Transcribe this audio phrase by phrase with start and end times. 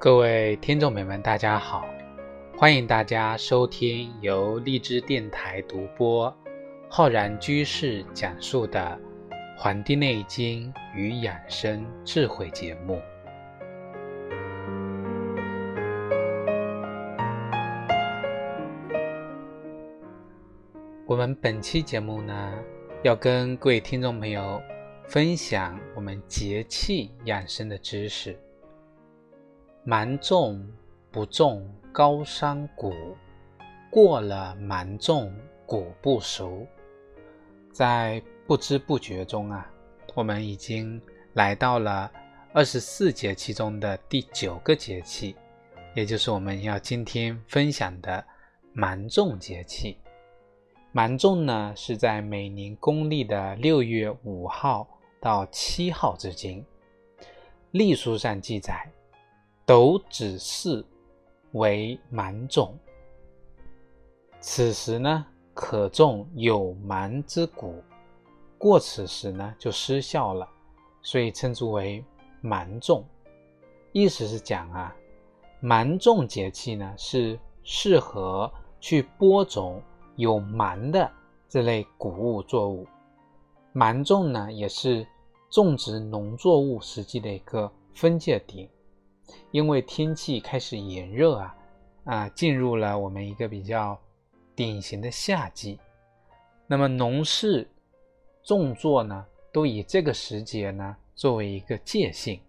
[0.00, 1.84] 各位听众朋友们，大家好！
[2.56, 6.34] 欢迎大家收听由荔枝电台独播、
[6.88, 8.98] 浩然居士讲述的
[9.58, 12.98] 《黄帝内经与养生智慧》节目。
[21.06, 22.54] 我们本期节目呢，
[23.02, 24.62] 要跟各位听众朋友
[25.06, 28.34] 分享我们节气养生的知识。
[29.90, 30.64] 芒种
[31.10, 32.94] 不种高山谷，
[33.90, 35.34] 过了芒种
[35.66, 36.64] 谷不熟。
[37.72, 39.68] 在不知不觉中啊，
[40.14, 42.08] 我们已经来到了
[42.52, 45.34] 二十四节气中的第九个节气，
[45.96, 48.24] 也就是我们要今天分享的
[48.72, 49.98] 芒种节气。
[50.92, 54.86] 芒种呢，是在每年公历的六月五号
[55.20, 56.64] 到七号之间。
[57.72, 58.88] 历书上记载。
[59.70, 60.84] 斗子巳
[61.52, 62.76] 为芒种，
[64.40, 67.80] 此时呢可种有芒之谷，
[68.58, 70.48] 过此时呢就失效了，
[71.02, 72.04] 所以称之为
[72.40, 73.04] 芒种。
[73.92, 74.92] 意思是讲啊，
[75.60, 79.80] 芒种节气呢是适合去播种
[80.16, 81.08] 有芒的
[81.48, 82.88] 这类谷物作物，
[83.72, 85.06] 芒种呢也是
[85.48, 88.68] 种植农作物时机的一个分界点。
[89.50, 91.56] 因为天气开始炎热啊，
[92.04, 93.98] 啊，进入了我们一个比较
[94.54, 95.78] 典型的夏季。
[96.66, 97.68] 那么农事
[98.42, 102.40] 种作呢，都以这个时节呢作为一个界限。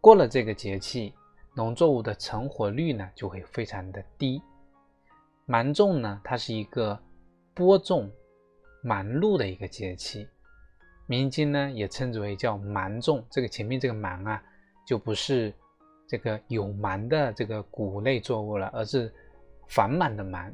[0.00, 1.14] 过了这个节气，
[1.54, 4.40] 农作物的成活率呢就会非常的低。
[5.46, 6.98] 芒种呢，它是一个
[7.54, 8.10] 播种
[8.82, 10.28] 忙碌的一个节气，
[11.06, 13.24] 民间呢也称之为叫芒种。
[13.30, 14.42] 这个前面这个芒啊，
[14.86, 15.54] 就不是。
[16.06, 19.12] 这个有芒的这个谷类作物了，而是
[19.66, 20.52] 繁忙的忙，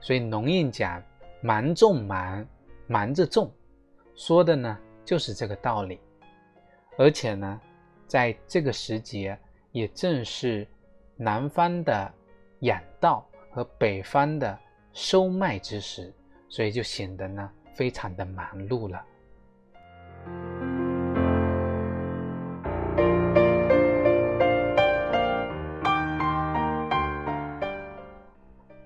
[0.00, 1.02] 所以农谚讲
[1.42, 2.46] “芒种忙，
[2.86, 3.50] 忙着种”，
[4.14, 5.98] 说的呢就是这个道理。
[6.98, 7.60] 而且呢，
[8.06, 9.36] 在这个时节，
[9.72, 10.66] 也正是
[11.16, 12.12] 南方的
[12.60, 14.58] 养稻和北方的
[14.92, 16.12] 收麦之时，
[16.48, 19.04] 所以就显得呢非常的忙碌了。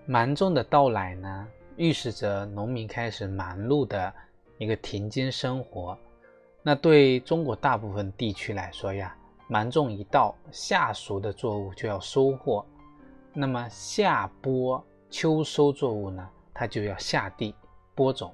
[0.08, 4.12] 芒种的到来呢，预示着农民开始忙碌的
[4.56, 5.98] 一个田间生活。
[6.62, 9.16] 那对中国大部分地区来说呀，
[9.48, 12.64] 芒种一到，夏熟的作物就要收获，
[13.32, 17.52] 那么夏播秋收作物呢，它就要下地
[17.92, 18.32] 播种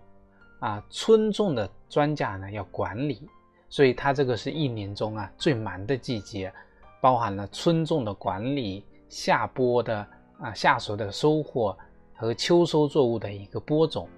[0.60, 0.84] 啊。
[0.90, 3.26] 春种的庄稼呢要管理，
[3.70, 6.52] 所以它这个是一年中啊最忙的季节，
[7.00, 10.06] 包含了春种的管理、夏播的。
[10.42, 11.76] 啊，夏熟的收获
[12.14, 14.08] 和秋收作物的一个播种，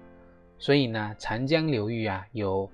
[0.57, 2.69] 所以呢，长江流域啊有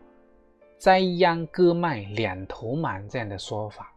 [0.78, 3.94] 栽秧割麦两头忙这样的说法，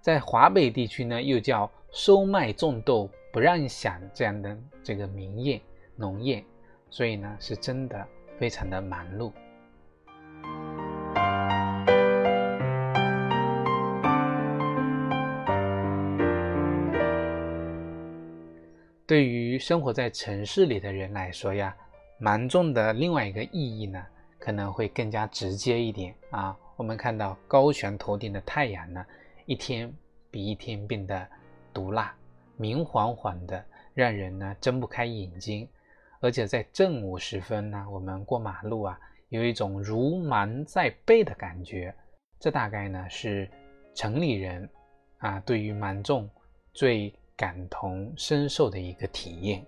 [0.00, 5.60] 在华北地区呢又叫收麦种豆不让响这样的这个民谚
[5.94, 6.42] 农谚，
[6.90, 8.04] 所以呢是真的
[8.38, 9.30] 非常的忙碌。
[19.06, 21.76] 对于生活在城市里的人来说呀，
[22.18, 24.04] 芒种的另外一个意义呢，
[24.36, 26.58] 可能会更加直接一点啊。
[26.76, 29.06] 我们看到高悬头顶的太阳呢，
[29.44, 29.94] 一天
[30.28, 31.24] 比一天变得
[31.72, 32.12] 毒辣，
[32.56, 35.68] 明晃晃的，让人呢睁不开眼睛。
[36.18, 38.98] 而且在正午时分呢，我们过马路啊，
[39.28, 41.94] 有一种如芒在背的感觉。
[42.40, 43.48] 这大概呢是
[43.94, 44.68] 城里人
[45.18, 46.28] 啊，对于芒种
[46.72, 47.14] 最。
[47.36, 49.64] 感同身受的一个体验。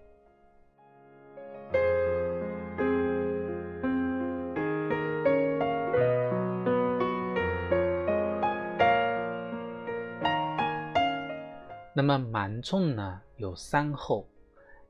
[11.95, 14.27] 那么芒种呢有三候，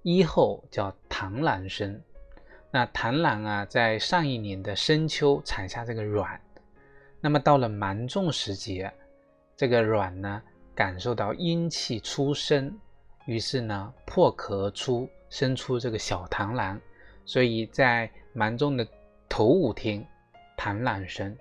[0.02, 2.00] 一候叫螳螂生。
[2.70, 6.40] 那螳螂啊，在上一年的深秋产下这个卵，
[7.20, 8.92] 那么到了芒种时节，
[9.56, 10.40] 这个卵呢。
[10.78, 12.72] 感受到阴气出生，
[13.26, 16.80] 于是呢破壳出，生出这个小螳螂。
[17.24, 18.86] 所以在芒种的
[19.28, 20.06] 头五天，
[20.56, 21.34] 螳螂生；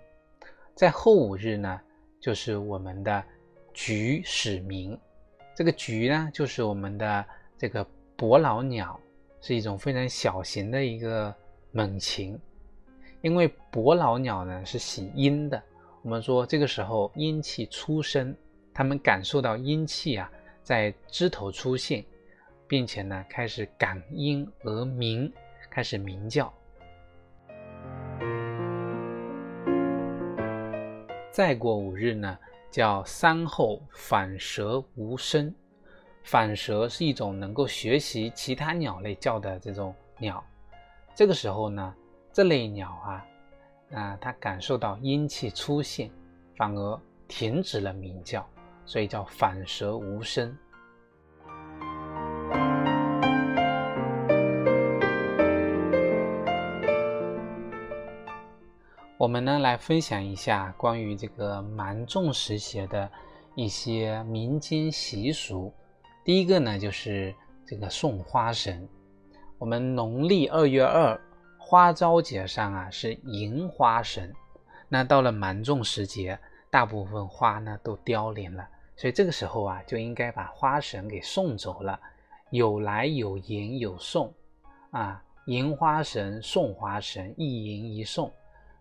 [0.73, 1.79] 在后五日呢，
[2.19, 3.23] 就是我们的
[3.75, 4.99] 菊始鸣。
[5.53, 7.23] 这个菊呢，就是我们的
[7.59, 7.85] 这个
[8.15, 8.99] 伯劳鸟，
[9.39, 11.31] 是一种非常小型的一个
[11.71, 12.35] 猛禽。
[13.21, 15.61] 因为伯劳鸟呢是喜阴的，
[16.01, 18.35] 我们说这个时候阴气出生。
[18.77, 20.31] 他们感受到阴气啊，
[20.61, 22.05] 在枝头出现，
[22.67, 25.33] 并且呢开始感应而鸣，
[25.67, 26.53] 开始鸣叫。
[31.31, 32.37] 再过五日呢，
[32.69, 35.51] 叫三后反舌无声。
[36.21, 40.43] 反舌是一种能够学习其他鸟类叫的这种鸟。
[41.15, 41.95] 这个时候呢，
[42.31, 43.25] 这类鸟啊，
[43.93, 46.11] 啊，它感受到阴气出现，
[46.55, 48.47] 反而停止了鸣叫，
[48.87, 50.57] 所以叫反舌无声。
[59.19, 63.11] 我们呢来分享一下关于这个蛮种时节的
[63.55, 65.73] 一些民间习俗。
[66.23, 67.33] 第一个呢，就是
[67.65, 68.87] 这个送花神。
[69.57, 71.19] 我们农历二月二
[71.57, 74.33] 花朝节上啊，是迎花神。
[74.87, 81.97] 那到了芒种时节，大部分花呢都凋零了，所以这个时候啊，就应该把花神给送走了。
[82.49, 84.33] 有来有迎有送
[84.91, 88.29] 啊，迎花神、送花神，一迎一送。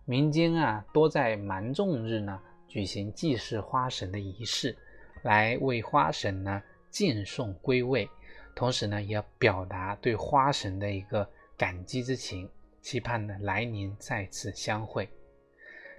[0.03, 2.37] 民间啊，多在芒种日呢
[2.67, 4.75] 举行祭祀花神的仪式，
[5.21, 6.61] 来为花神呢。
[6.89, 8.09] 敬送归位，
[8.55, 12.49] 同时呢，也表达对花神的一个感激之情，
[12.81, 15.07] 期盼呢来年再次相会。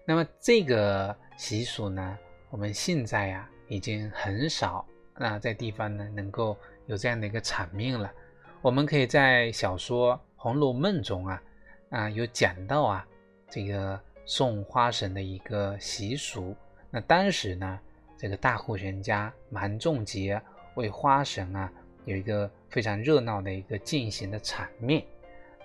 [0.06, 2.18] 那么这个习俗呢，
[2.50, 6.56] 我们现在呀已经很少啊在地方呢能够
[6.86, 8.12] 有这样的一个场面了。
[8.60, 11.42] 我们可以在小说《红楼梦》中啊
[11.90, 13.06] 啊有讲到啊
[13.48, 16.56] 这个送花神的一个习俗。
[16.90, 17.78] 那当时呢，
[18.16, 20.40] 这个大户人家芒种节。
[20.74, 21.72] 为花神啊，
[22.04, 25.04] 有一个非常热闹的一个进行的场面。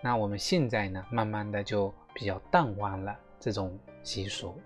[0.02, 4.60] 那我们现在呢，慢慢的就比较淡忘了这种习俗。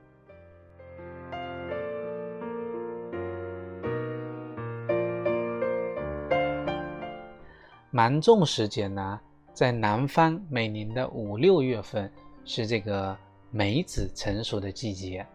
[7.98, 9.20] 芒种时节呢，
[9.56, 12.12] 在南方每年的五六月份
[12.46, 13.18] 是这个
[13.50, 15.26] 梅子成熟的季节。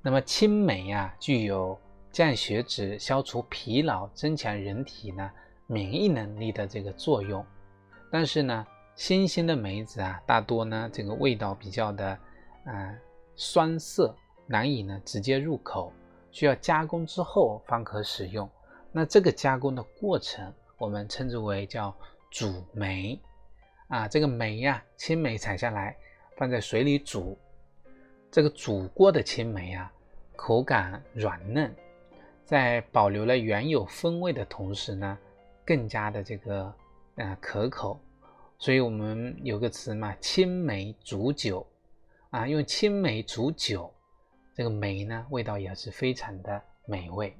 [0.00, 1.78] 那么青梅啊，具有。
[2.10, 5.30] 降血脂、消除疲劳、增强人体呢
[5.66, 7.44] 免疫能力的这个作用。
[8.10, 8.66] 但是呢，
[8.96, 12.18] 新鲜的梅子啊，大多呢这个味道比较的
[12.64, 12.94] 啊
[13.36, 14.16] 酸涩，
[14.46, 15.92] 难以呢直接入口，
[16.30, 18.48] 需要加工之后方可使用。
[18.90, 21.94] 那这个加工的过程，我们称之为叫
[22.30, 23.20] 煮梅
[23.88, 24.08] 啊。
[24.08, 25.96] 这个梅呀，青梅采下来
[26.36, 27.36] 放在水里煮，
[28.30, 29.92] 这个煮过的青梅啊，
[30.36, 31.74] 口感软嫩。
[32.44, 35.18] 在保留了原有风味的同时呢，
[35.66, 36.74] 更加的这个
[37.16, 38.00] 呃可口，
[38.58, 41.66] 所以我们有个词嘛，青梅煮酒
[42.30, 43.92] 啊，用青梅煮酒，
[44.54, 47.36] 这个梅呢味道也是非常的美味。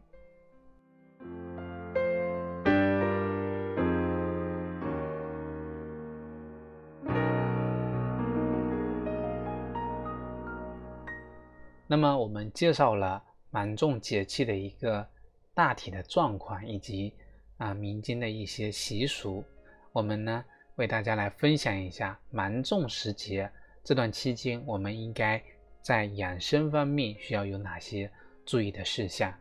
[11.89, 13.25] 那么我们介绍了。
[13.51, 15.09] 芒种节气的一个
[15.55, 17.15] 大体的状况，以及
[17.57, 19.43] 啊民间的一些习俗，
[19.91, 20.45] 我们呢
[20.77, 23.51] 为大家来分享一下芒种时节
[23.83, 25.43] 这段期间，我们应该
[25.81, 28.11] 在养生方面需要有哪些
[28.45, 29.33] 注意的事项。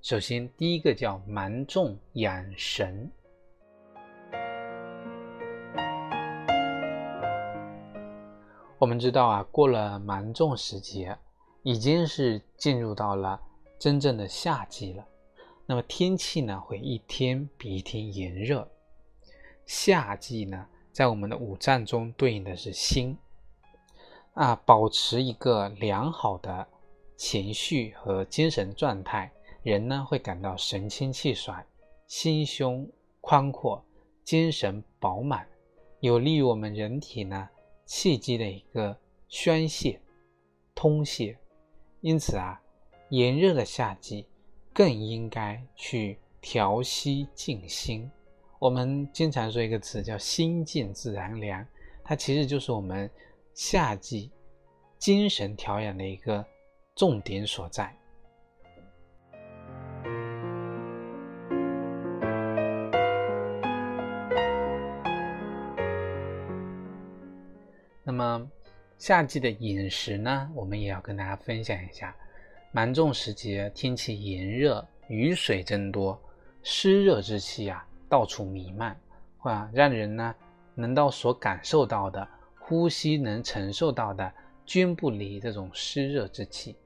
[0.00, 3.10] 首先，第一个叫芒种养神。
[8.78, 11.14] 我们知道啊，过了芒种时节，
[11.62, 13.40] 已经是进入到了。
[13.78, 15.06] 真正的夏季了，
[15.64, 18.70] 那么天气呢会一天比一天炎热。
[19.64, 23.16] 夏季呢，在我们的五脏中对应的是心
[24.34, 26.68] 啊，保持一个良好的
[27.16, 31.64] 情绪和精神状态，人呢会感到神清气爽、
[32.06, 32.86] 心胸
[33.22, 33.82] 宽阔、
[34.22, 35.48] 精神饱满，
[36.00, 37.48] 有利于我们人体呢
[37.86, 38.94] 气机的一个
[39.26, 39.98] 宣泄、
[40.74, 41.38] 通泄。
[42.00, 42.60] 因此啊。
[43.10, 44.24] 炎热的夏季，
[44.72, 48.08] 更应该去调息静心。
[48.60, 51.66] 我们经常说一个词叫“心静自然凉”，
[52.04, 53.10] 它其实就是我们
[53.52, 54.30] 夏季
[54.96, 56.46] 精神调养的一个
[56.94, 57.92] 重点所在。
[69.00, 72.14] 夏季的饮食呢，我们也要跟大家分享一下。
[72.70, 76.20] 芒种时节，天气炎热，雨水增多，
[76.62, 78.94] 湿热之气啊到处弥漫，
[79.38, 80.34] 啊，让人呢
[80.74, 82.28] 能到所感受到的，
[82.58, 84.30] 呼吸能承受到的，
[84.66, 86.76] 均不离这种湿热之气。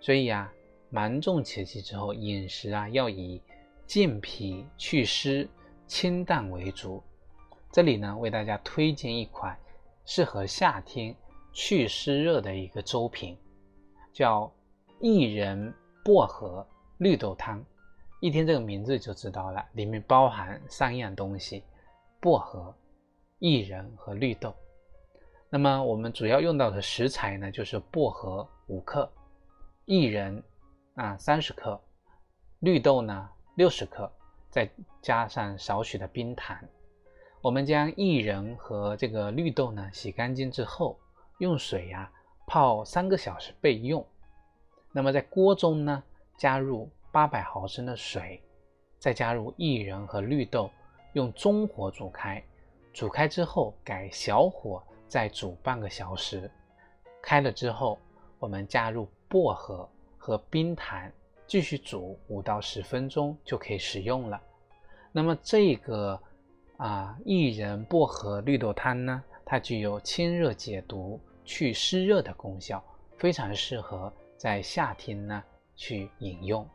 [0.00, 0.50] 所以啊，
[0.88, 3.42] 芒种节气之后，饮食啊要以
[3.86, 5.46] 健脾祛湿、
[5.86, 7.02] 清淡为主。
[7.70, 9.54] 这里呢，为大家推荐一款
[10.06, 11.14] 适合夏天
[11.52, 13.36] 祛湿热的一个粥品，
[14.12, 14.52] 叫
[15.00, 15.72] 薏仁
[16.04, 16.66] 薄荷
[16.98, 17.64] 绿豆汤。
[18.20, 21.62] 一听这个名字就知道了，里面包含三样东西：
[22.20, 22.74] 薄荷、
[23.38, 24.54] 薏仁和绿豆。
[25.50, 29.10] 那么我们主要用到的食材呢，就是薄荷五克，
[29.86, 30.42] 薏仁
[30.94, 31.80] 啊三十克，
[32.58, 34.10] 绿豆呢六十克，
[34.50, 34.68] 再
[35.00, 36.58] 加上少许的冰糖。
[37.40, 40.98] 我们将薏仁和这个绿豆呢洗干净之后，
[41.38, 42.10] 用水呀
[42.46, 44.04] 泡三个小时备用。
[44.92, 46.02] 那么在锅中呢
[46.36, 46.88] 加入。
[47.10, 48.40] 八百毫升的水，
[48.98, 50.70] 再加入薏仁和绿豆，
[51.14, 52.40] 用中火煮开。
[52.92, 56.48] 煮开之后改小火再煮半个小时。
[57.22, 57.98] 开了之后，
[58.38, 61.10] 我们加入薄荷和冰糖，
[61.46, 64.38] 继续煮五到十分钟就可以食用了。
[65.10, 66.20] 那么这个
[66.76, 71.18] 啊薏仁薄荷绿豆汤呢，它具有清热解毒、
[71.48, 72.84] 去湿热的功效，
[73.16, 75.42] 非常适合在夏天呢
[75.74, 76.68] 去饮用。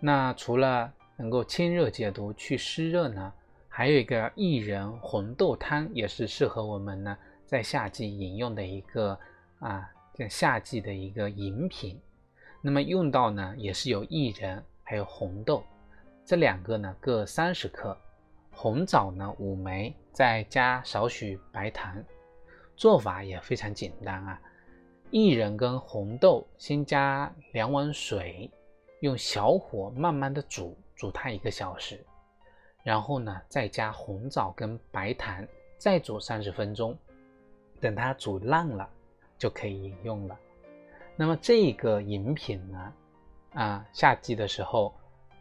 [0.00, 3.32] 那除了能够清热解毒、去湿热呢，
[3.68, 7.16] 还有一个薏仁红豆汤，也是适合我们呢
[7.46, 9.16] 在夏季饮用的一个
[9.60, 12.00] 啊，这夏季的一个饮品。
[12.60, 15.64] 那么用到呢，也是有薏仁还有红豆
[16.24, 17.96] 这两个呢各三十克，
[18.52, 22.00] 红枣呢五枚，再加少许白糖。
[22.76, 24.40] 做法也非常简单啊，
[25.10, 28.48] 薏仁跟红豆先加两碗水。
[29.00, 32.02] 用小火慢慢的煮，煮它一个小时，
[32.82, 36.96] 然后呢，再加红枣跟白糖，再煮三十分钟，
[37.82, 38.88] 等它煮烂了，
[39.36, 40.38] 就可以饮用了。
[41.16, 42.92] 那么这个饮品呢，
[43.54, 44.94] 啊，夏季的时候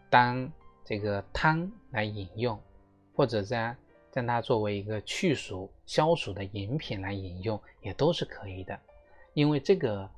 [0.10, 0.51] 当
[0.86, 2.60] 这个汤来饮用，
[3.15, 3.75] 或者在
[4.12, 8.79] 将它作为一个去暑消暑的饮品来饮用，也都是可以的。
[9.34, 10.10] 因为这个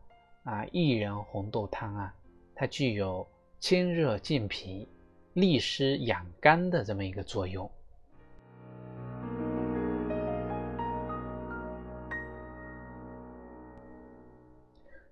[0.43, 2.13] 啊，薏仁红豆汤啊，
[2.53, 3.27] 它具有。
[3.57, 4.87] 清热健脾、
[5.33, 7.71] 利湿养肝的这么一个作用。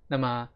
[0.05, 0.47] 那么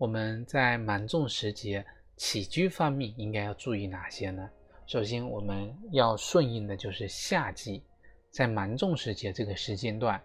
[0.00, 1.84] 我们在芒种时节
[2.16, 4.48] 起居方面应该要注意哪些呢？
[4.86, 7.82] 首先，我们要顺应的就是夏季，
[8.30, 10.18] 在芒种时节这个时间段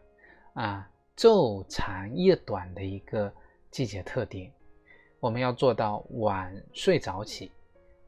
[0.53, 3.29] 啊，昼长夜短的一个
[3.69, 4.49] 季节特点。
[5.19, 7.51] 我们要做到晚睡早起，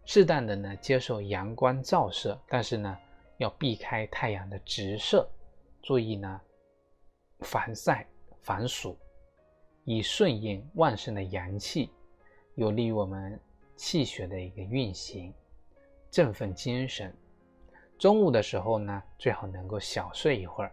[0.06, 2.98] 适当的呢接受阳光照射，但是呢
[3.40, 5.30] 要避开太阳的直射，
[5.82, 6.40] 注意呢
[7.42, 8.08] 防晒
[8.40, 8.98] 防暑，
[9.90, 11.90] 以顺应旺盛的阳气，
[12.56, 13.40] 有利于我们
[13.78, 15.34] 气血的一个运行，
[16.12, 17.16] 振奋精神。
[17.98, 20.72] 中午的时候呢，最好能够小睡一会儿，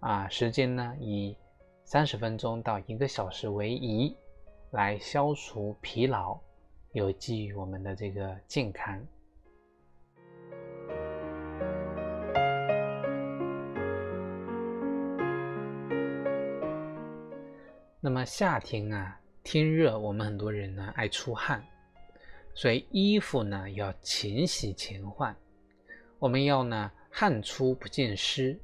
[0.00, 1.36] 啊，时间呢以
[1.84, 4.16] 三十分钟到一个小时为宜。
[4.70, 6.38] 来消除疲劳，
[6.92, 9.00] 有利于我们的这个健康。
[18.06, 21.60] 那么夏天啊，天热，我们很多人呢爱出汗，
[22.54, 25.34] 所以衣服呢要勤洗勤换。
[26.20, 28.56] 我们要呢汗出不见湿，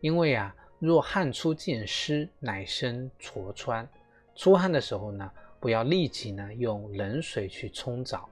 [0.00, 3.88] 因为啊，若汗出见湿，乃生痤疮。
[4.34, 5.30] 出汗的时候呢。
[5.60, 8.28] 不要立即呢用冷水去冲澡，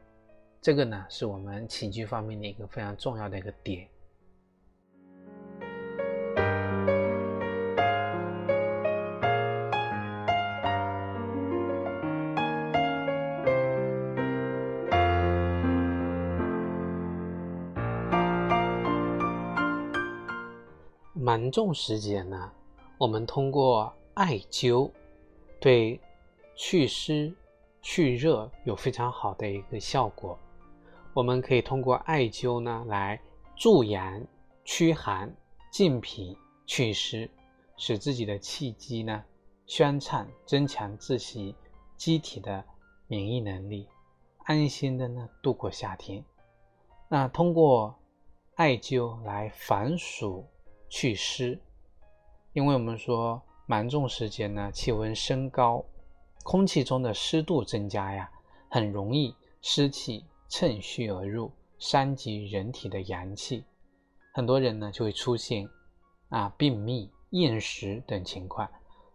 [0.61, 3.87] 这个呢是我们起居方面的一个非常重要的一个点。
[21.47, 22.53] 芒种时节呢，
[22.99, 24.91] 我们通过艾灸
[25.61, 26.01] 对。
[26.59, 27.31] 祛湿、
[27.83, 30.39] 去热有非常好的一个效果。
[31.13, 33.21] 我们可以通过艾灸呢来
[33.55, 34.27] 助阳、
[34.65, 35.31] 驱寒、
[35.71, 36.35] 健脾、
[36.65, 37.31] 祛湿，
[37.77, 39.23] 使自己的气机呢
[39.67, 41.55] 宣畅，增强自己
[41.99, 42.65] 机体的
[43.07, 43.87] 免疫能力，
[44.45, 46.25] 安心的呢度过夏天。
[47.07, 47.95] 那通过
[48.55, 50.47] 艾灸来防暑
[50.89, 51.59] 祛湿，
[52.53, 55.85] 因为我们说芒种时节呢气温升高。
[56.43, 58.31] 空气中的湿度增加呀，
[58.71, 63.65] 很容易湿气趁虚而入，伤及人体的阳气。
[64.33, 65.69] 很多人呢就会出现
[66.29, 68.69] 啊便秘、厌食等情况。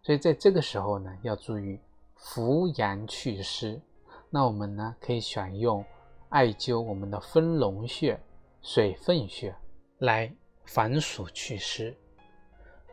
[0.04, 1.80] 所以在这个时候呢，要注意
[2.18, 3.82] 扶阳祛湿。
[4.30, 5.86] 那我们呢，可以选用
[6.30, 8.20] 艾灸我们的分龙穴、
[8.62, 9.56] 水分穴
[10.00, 10.34] 来
[10.74, 11.94] 防暑祛湿。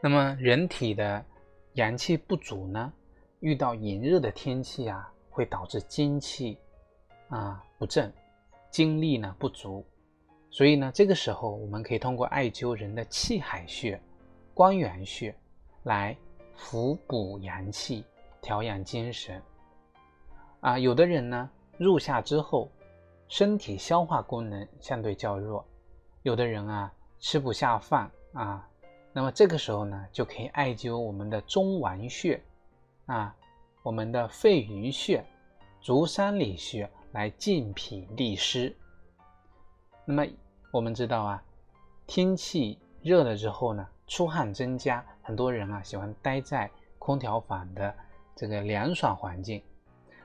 [0.00, 1.24] 那么人体的
[1.74, 2.92] 阳气不足呢，
[3.38, 6.58] 遇到炎热的天气啊，会导致精气
[7.28, 8.12] 啊不振，
[8.68, 9.86] 精力呢不足。
[10.50, 14.00] 所以呢，这个时候我们可以通过艾灸人的气海穴、
[14.52, 15.32] 关元穴
[15.84, 16.16] 来。
[16.60, 18.04] 扶补阳气，
[18.40, 19.40] 调养精神。
[20.58, 22.68] 啊，有的人呢，入夏之后，
[23.28, 25.64] 身体消化功能相对较弱；
[26.24, 28.68] 有的人啊，吃不下饭啊，
[29.12, 32.40] 那么这个时候呢，就可以艾灸我们的中脘穴，
[33.06, 33.34] 啊，
[33.82, 35.24] 我们的肺俞穴、
[35.80, 38.74] 足三里穴来健脾利湿。
[40.04, 40.26] 那么
[40.70, 41.42] 我们知道啊，
[42.06, 45.04] 天气热了之后呢，出汗增加。
[45.22, 47.94] 很多人啊喜欢待在空调房的
[48.34, 49.62] 这个凉爽环境，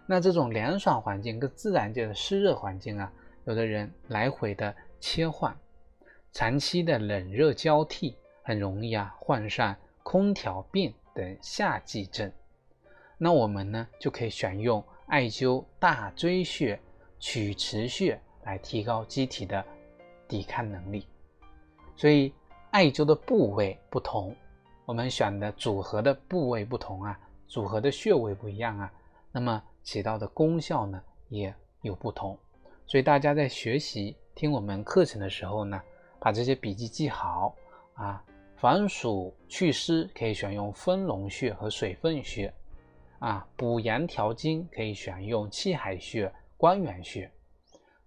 [0.06, 3.12] 那这种凉爽环境跟自然界的湿热环境啊，
[3.46, 5.54] 有的人来回的切换，
[6.34, 12.32] 长期的冷热交替，很容易啊患上空调病等夏季症。
[13.20, 16.80] 那我们呢就可以选用艾灸大椎穴、
[17.20, 19.64] 曲池穴来提高机体的
[20.28, 21.08] 抵抗能力。
[21.96, 22.34] 所以
[22.72, 24.36] 艾灸的部位不同。
[24.86, 28.92] 我们选的组合的部位不同啊，组合的穴位不一样啊，
[29.32, 31.00] 那么起到的功效呢
[31.30, 32.38] 也有不同。
[32.88, 35.82] 所以大家在学习听我们课程的时候呢，
[36.24, 37.54] 把这些笔记记好
[37.96, 38.24] 啊。
[38.56, 42.54] 防暑祛湿可以选用分龙穴和水分穴
[43.20, 47.30] 啊，补阳调经可以选用气海穴、关元穴，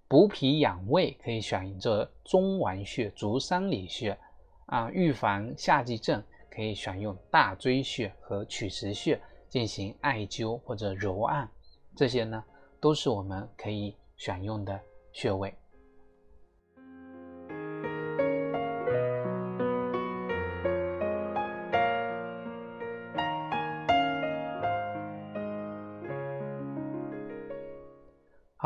[0.09, 4.17] 补脾养胃可以选择中脘穴、足三里穴
[4.65, 6.23] 啊，预防夏季症。
[6.49, 11.47] 可以选用大椎穴和曲池穴进行艾灸或者揉按，
[11.95, 12.43] 这些呢
[12.81, 14.81] 都是我们可以选用的
[15.13, 15.55] 穴位。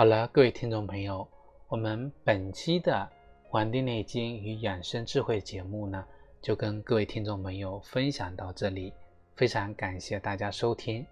[0.00, 1.28] 好了，各位听众朋友，
[1.68, 3.06] 我们本期的
[3.50, 6.02] 《黄帝内经与养生智慧》节目呢。
[6.40, 8.94] 就跟各位听众朋友分享到这里，
[9.36, 11.06] 非常感谢大家收听。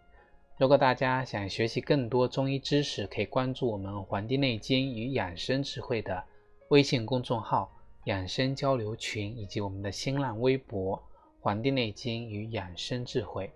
[0.57, 6.25] 如果大家想学习更多中医知识，可以关注我们《黄帝内经与养生智慧》的
[6.71, 7.71] 微信公众号、
[8.05, 10.97] 养生交流群，以及我们的新浪微博
[11.43, 13.49] 《黄帝内经与养生智慧》。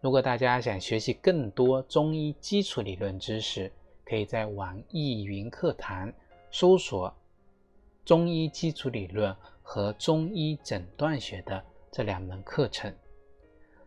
[0.00, 3.70] 如果大家想学习更多中医基础理论知识，
[4.14, 6.12] 可以在网易云课堂
[6.48, 7.12] 搜索
[8.06, 9.34] “中医基础理论”。
[9.66, 12.94] 和中医诊断学的这两门课程，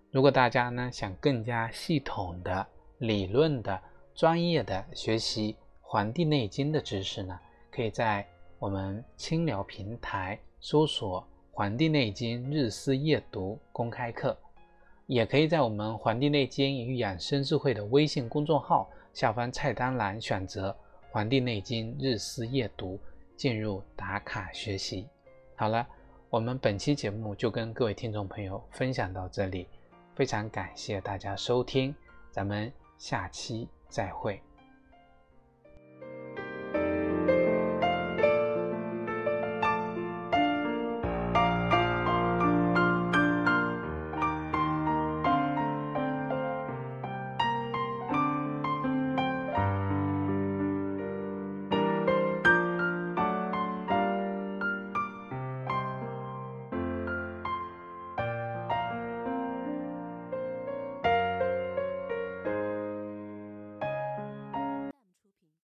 [0.10, 2.66] 如果大家呢想更加系统的、
[2.98, 3.80] 理论的、
[4.16, 14.36] 专业的学习《黄帝内经》的知识呢，可以在我们清聊平台搜索《黄帝内经日思夜读》公开课，
[15.06, 20.70] 也可以在我们《黄帝内经与养生智慧》的微信公众号下方菜单栏选择
[21.10, 22.94] 《黄帝内经日思夜读》，
[23.36, 25.08] 进入打卡学习。
[25.56, 25.88] 好了，
[26.30, 29.68] 我们本期节目就跟各位听众朋友分享到这里，
[30.14, 31.96] 非常感谢大家收听，
[32.30, 34.40] 咱们下期再会。